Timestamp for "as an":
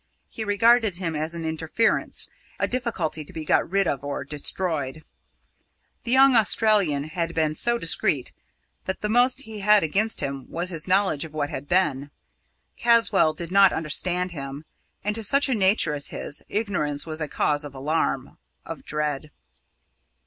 1.15-1.45